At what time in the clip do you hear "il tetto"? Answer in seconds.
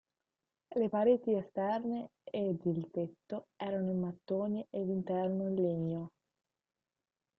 2.65-3.49